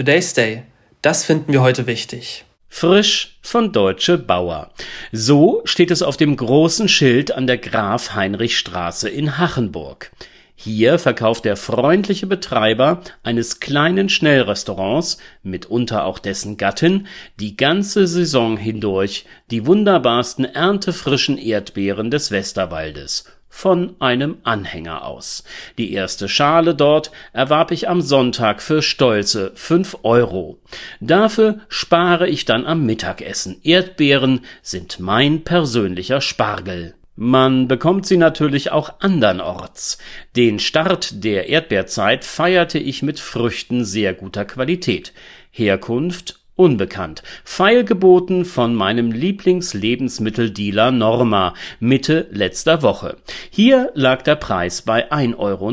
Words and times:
Today's 0.00 0.32
Day. 0.32 0.62
Das 1.02 1.26
finden 1.26 1.52
wir 1.52 1.60
heute 1.60 1.86
wichtig. 1.86 2.46
Frisch 2.70 3.38
von 3.42 3.70
Deutsche 3.70 4.16
Bauer. 4.16 4.70
So 5.12 5.60
steht 5.66 5.90
es 5.90 6.00
auf 6.00 6.16
dem 6.16 6.36
großen 6.36 6.88
Schild 6.88 7.32
an 7.32 7.46
der 7.46 7.58
Graf 7.58 8.14
Heinrich 8.14 8.56
Straße 8.56 9.10
in 9.10 9.36
Hachenburg. 9.36 10.10
Hier 10.54 10.98
verkauft 10.98 11.44
der 11.44 11.58
freundliche 11.58 12.26
Betreiber 12.26 13.02
eines 13.22 13.60
kleinen 13.60 14.08
Schnellrestaurants, 14.08 15.18
mitunter 15.42 16.06
auch 16.06 16.18
dessen 16.18 16.56
Gattin, 16.56 17.06
die 17.38 17.58
ganze 17.58 18.06
Saison 18.06 18.56
hindurch 18.56 19.26
die 19.50 19.66
wunderbarsten 19.66 20.46
erntefrischen 20.46 21.36
Erdbeeren 21.36 22.10
des 22.10 22.30
Westerwaldes 22.30 23.26
von 23.50 23.96
einem 23.98 24.38
Anhänger 24.44 25.04
aus. 25.04 25.44
Die 25.76 25.92
erste 25.92 26.28
Schale 26.28 26.74
dort 26.74 27.10
erwarb 27.34 27.72
ich 27.72 27.88
am 27.88 28.00
Sonntag 28.00 28.62
für 28.62 28.80
stolze 28.80 29.52
fünf 29.54 29.98
Euro. 30.04 30.58
Dafür 31.00 31.58
spare 31.68 32.28
ich 32.28 32.46
dann 32.46 32.64
am 32.64 32.86
Mittagessen. 32.86 33.60
Erdbeeren 33.62 34.40
sind 34.62 35.00
mein 35.00 35.42
persönlicher 35.42 36.22
Spargel. 36.22 36.94
Man 37.16 37.68
bekommt 37.68 38.06
sie 38.06 38.16
natürlich 38.16 38.72
auch 38.72 38.94
andernorts. 39.00 39.98
Den 40.36 40.58
Start 40.58 41.22
der 41.22 41.50
Erdbeerzeit 41.50 42.24
feierte 42.24 42.78
ich 42.78 43.02
mit 43.02 43.20
Früchten 43.20 43.84
sehr 43.84 44.14
guter 44.14 44.46
Qualität. 44.46 45.12
Herkunft 45.50 46.39
unbekannt. 46.60 47.22
Feilgeboten 47.42 48.44
von 48.44 48.74
meinem 48.74 49.10
Lieblingslebensmitteldealer 49.10 50.90
Norma 50.90 51.54
Mitte 51.80 52.28
letzter 52.30 52.82
Woche. 52.82 53.16
Hier 53.48 53.90
lag 53.94 54.22
der 54.22 54.36
Preis 54.36 54.82
bei 54.82 55.10
1,49 55.10 55.38
Euro. 55.38 55.70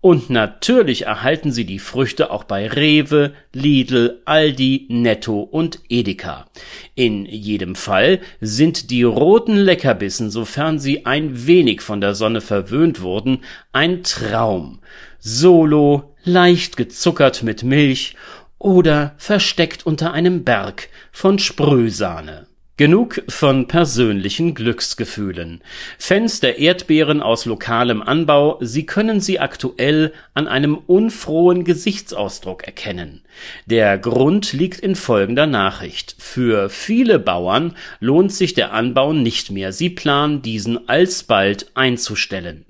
Und 0.00 0.30
natürlich 0.30 1.02
erhalten 1.02 1.52
Sie 1.52 1.64
die 1.64 1.78
Früchte 1.78 2.32
auch 2.32 2.42
bei 2.42 2.66
Rewe, 2.66 3.34
Lidl, 3.52 4.20
Aldi, 4.24 4.86
Netto 4.88 5.42
und 5.42 5.78
Edeka. 5.88 6.46
In 6.96 7.24
jedem 7.24 7.76
Fall 7.76 8.20
sind 8.40 8.90
die 8.90 9.04
roten 9.04 9.56
Leckerbissen, 9.56 10.30
sofern 10.30 10.80
sie 10.80 11.06
ein 11.06 11.46
wenig 11.46 11.82
von 11.82 12.00
der 12.00 12.16
Sonne 12.16 12.40
verwöhnt 12.40 13.00
wurden, 13.00 13.44
ein 13.72 14.02
Traum. 14.02 14.80
Solo, 15.20 16.14
leicht 16.24 16.76
gezuckert 16.76 17.44
mit 17.44 17.62
Milch 17.62 18.16
oder 18.62 19.14
versteckt 19.18 19.84
unter 19.86 20.12
einem 20.12 20.44
Berg 20.44 20.88
von 21.10 21.38
Sprühsahne. 21.38 22.46
Genug 22.78 23.22
von 23.28 23.68
persönlichen 23.68 24.54
Glücksgefühlen. 24.54 25.62
Fans 25.98 26.40
der 26.40 26.58
Erdbeeren 26.58 27.20
aus 27.20 27.44
lokalem 27.44 28.00
Anbau, 28.00 28.58
Sie 28.62 28.86
können 28.86 29.20
sie 29.20 29.38
aktuell 29.38 30.12
an 30.32 30.48
einem 30.48 30.76
unfrohen 30.76 31.64
Gesichtsausdruck 31.64 32.64
erkennen. 32.64 33.22
Der 33.66 33.98
Grund 33.98 34.52
liegt 34.54 34.80
in 34.80 34.94
folgender 34.94 35.46
Nachricht. 35.46 36.16
Für 36.18 36.70
viele 36.70 37.18
Bauern 37.18 37.76
lohnt 38.00 38.32
sich 38.32 38.54
der 38.54 38.72
Anbau 38.72 39.12
nicht 39.12 39.50
mehr. 39.50 39.72
Sie 39.72 39.90
planen, 39.90 40.40
diesen 40.40 40.88
alsbald 40.88 41.70
einzustellen. 41.74 42.64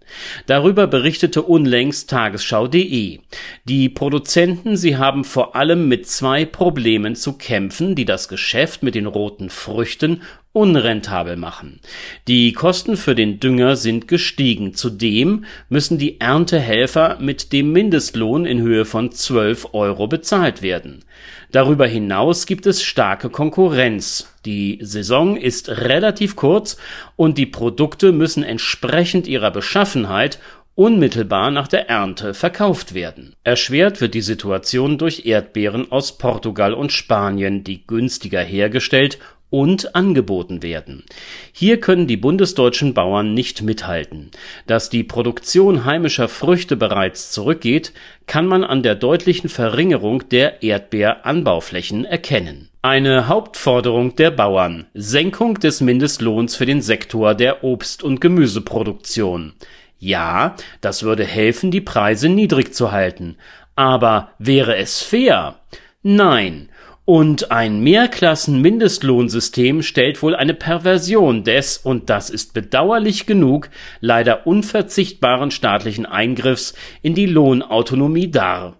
Darüber 0.47 0.87
berichtete 0.87 1.43
unlängst 1.43 2.11
Tagesschau.de. 2.11 3.21
Die 3.65 3.89
Produzenten, 3.89 4.77
sie 4.77 4.97
haben 4.97 5.25
vor 5.25 5.57
allem 5.57 5.89
mit 5.89 6.09
zwei 6.09 6.45
Problemen 6.45 7.17
zu 7.17 7.35
kämpfen, 7.35 7.95
die 7.95 8.05
das 8.05 8.29
Geschäft 8.29 8.83
mit 8.83 8.95
den 8.95 9.07
roten 9.07 9.51
Früchten 9.51 10.23
unrentabel 10.53 11.37
machen. 11.37 11.81
Die 12.29 12.53
Kosten 12.53 12.97
für 12.97 13.15
den 13.15 13.41
Dünger 13.41 13.77
sind 13.77 14.07
gestiegen. 14.07 14.75
Zudem 14.75 15.45
müssen 15.69 15.99
die 15.99 16.21
Erntehelfer 16.21 17.19
mit 17.21 17.53
dem 17.53 17.73
Mindestlohn 17.73 18.45
in 18.45 18.61
Höhe 18.61 18.85
von 18.85 19.13
12 19.13 19.69
Euro 19.73 20.09
bezahlt 20.09 20.61
werden. 20.61 21.05
Darüber 21.53 21.87
hinaus 21.87 22.47
gibt 22.47 22.67
es 22.67 22.83
starke 22.83 23.31
Konkurrenz. 23.31 24.35
Die 24.45 24.79
Saison 24.83 25.37
ist 25.37 25.69
relativ 25.69 26.37
kurz 26.37 26.77
und 27.17 27.39
die 27.39 27.47
Produkte 27.47 28.13
müssen 28.13 28.43
entsprechend 28.43 29.27
ihrer 29.27 29.51
Beschaffenheit 29.51 30.39
unmittelbar 30.75 31.51
nach 31.51 31.69
der 31.69 31.89
Ernte 31.89 32.35
verkauft 32.35 32.95
werden. 32.95 33.37
Erschwert 33.45 34.01
wird 34.01 34.15
die 34.15 34.23
Situation 34.23 34.97
durch 34.97 35.27
Erdbeeren 35.27 35.93
aus 35.93 36.17
Portugal 36.17 36.73
und 36.73 36.93
Spanien, 36.93 37.63
die 37.63 37.87
günstiger 37.87 38.41
hergestellt 38.41 39.19
und 39.53 39.95
angeboten 39.95 40.63
werden. 40.63 41.05
Hier 41.53 41.79
können 41.79 42.07
die 42.07 42.17
bundesdeutschen 42.17 42.95
Bauern 42.95 43.35
nicht 43.35 43.61
mithalten. 43.61 44.31
Dass 44.67 44.89
die 44.89 45.05
Produktion 45.05 45.85
heimischer 45.85 46.29
Früchte 46.29 46.75
bereits 46.75 47.31
zurückgeht, 47.31 47.93
kann 48.27 48.47
man 48.47 48.65
an 48.65 48.83
der 48.83 48.95
deutlichen 48.95 49.51
Verringerung 49.51 50.27
der 50.31 50.63
Erdbeeranbauflächen 50.63 52.07
erkennen. 52.07 52.71
Eine 52.81 53.29
Hauptforderung 53.29 54.17
der 54.17 54.31
Bauern 54.31 54.87
Senkung 54.95 55.61
des 55.61 55.83
Mindestlohns 55.83 56.57
für 56.57 56.67
den 56.67 56.81
Sektor 56.81 57.35
der 57.35 57.63
Obst- 57.63 58.03
und 58.03 58.23
Gemüseproduktion. 58.23 59.53
Ja, 59.99 60.57
das 60.81 61.03
würde 61.03 61.25
helfen, 61.25 61.71
die 61.71 61.83
Preise 61.83 62.31
niedrig 62.31 62.73
zu 62.73 62.91
halten. 62.91 63.37
Aber 63.77 64.31
wäre 64.39 64.77
es 64.77 65.03
fair? 65.03 65.57
Nein, 66.03 66.71
und 67.05 67.51
ein 67.51 67.83
Mehrklassen-Mindestlohnsystem 67.83 69.83
stellt 69.83 70.23
wohl 70.23 70.37
eine 70.37 70.55
Perversion 70.55 71.45
des, 71.45 71.79
und 71.79 72.11
das 72.11 72.31
ist 72.31 72.55
bedauerlich 72.55 73.27
genug, 73.27 73.71
leider 74.01 74.47
unverzichtbaren 74.47 75.51
staatlichen 75.51 76.07
Eingriffs 76.07 76.75
in 77.03 77.15
die 77.15 77.27
Lohnautonomie 77.27 78.31
dar. 78.31 78.77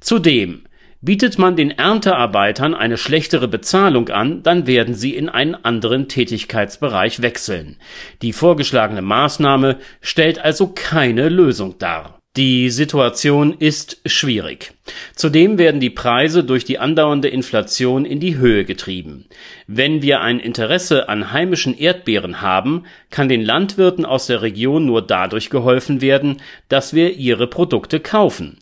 Zudem 0.00 0.64
Bietet 1.04 1.38
man 1.38 1.54
den 1.54 1.70
Erntearbeitern 1.70 2.72
eine 2.72 2.96
schlechtere 2.96 3.46
Bezahlung 3.46 4.08
an, 4.08 4.42
dann 4.42 4.66
werden 4.66 4.94
sie 4.94 5.14
in 5.14 5.28
einen 5.28 5.54
anderen 5.54 6.08
Tätigkeitsbereich 6.08 7.20
wechseln. 7.20 7.76
Die 8.22 8.32
vorgeschlagene 8.32 9.02
Maßnahme 9.02 9.76
stellt 10.00 10.38
also 10.38 10.68
keine 10.68 11.28
Lösung 11.28 11.76
dar. 11.78 12.20
Die 12.36 12.70
Situation 12.70 13.54
ist 13.56 14.00
schwierig. 14.06 14.72
Zudem 15.14 15.56
werden 15.56 15.78
die 15.78 15.90
Preise 15.90 16.42
durch 16.42 16.64
die 16.64 16.80
andauernde 16.80 17.28
Inflation 17.28 18.04
in 18.04 18.18
die 18.18 18.38
Höhe 18.38 18.64
getrieben. 18.64 19.26
Wenn 19.68 20.02
wir 20.02 20.20
ein 20.20 20.40
Interesse 20.40 21.08
an 21.08 21.30
heimischen 21.30 21.78
Erdbeeren 21.78 22.40
haben, 22.40 22.86
kann 23.10 23.28
den 23.28 23.44
Landwirten 23.44 24.04
aus 24.04 24.26
der 24.26 24.42
Region 24.42 24.84
nur 24.84 25.00
dadurch 25.00 25.48
geholfen 25.48 26.00
werden, 26.00 26.42
dass 26.68 26.92
wir 26.92 27.12
ihre 27.12 27.46
Produkte 27.46 28.00
kaufen. 28.00 28.58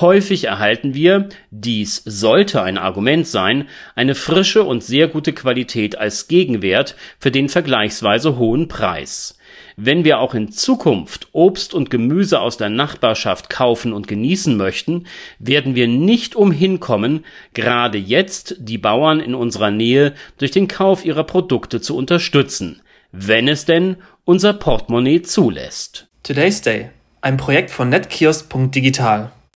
Häufig 0.00 0.44
erhalten 0.44 0.92
wir, 0.92 1.30
dies 1.50 2.02
sollte 2.04 2.62
ein 2.62 2.76
Argument 2.76 3.26
sein, 3.26 3.66
eine 3.94 4.14
frische 4.14 4.62
und 4.62 4.84
sehr 4.84 5.08
gute 5.08 5.32
Qualität 5.32 5.96
als 5.96 6.28
Gegenwert 6.28 6.96
für 7.18 7.30
den 7.30 7.48
vergleichsweise 7.48 8.36
hohen 8.36 8.68
Preis. 8.68 9.38
Wenn 9.76 10.04
wir 10.04 10.20
auch 10.20 10.34
in 10.34 10.52
Zukunft 10.52 11.28
Obst 11.32 11.72
und 11.72 11.88
Gemüse 11.88 12.40
aus 12.40 12.58
der 12.58 12.68
Nachbarschaft 12.68 13.48
kaufen 13.48 13.94
und 13.94 14.06
genießen 14.06 14.54
möchten, 14.54 15.06
werden 15.38 15.74
wir 15.74 15.88
nicht 15.88 16.36
umhin 16.36 16.78
kommen, 16.78 17.24
gerade 17.54 17.96
jetzt 17.96 18.56
die 18.58 18.78
Bauern 18.78 19.18
in 19.18 19.34
unserer 19.34 19.70
Nähe 19.70 20.12
durch 20.36 20.50
den 20.50 20.68
Kauf 20.68 21.06
ihrer 21.06 21.24
Produkte 21.24 21.80
zu 21.80 21.96
unterstützen, 21.96 22.82
wenn 23.12 23.48
es 23.48 23.64
denn 23.64 23.96
unser 24.26 24.52
Portemonnaie 24.52 25.22
zulässt. 25.22 26.08
Today's 26.22 26.60
Day, 26.60 26.90
ein 27.22 27.38
Projekt 27.38 27.70
von 27.70 27.88
netkiosk.digital. 27.88 29.32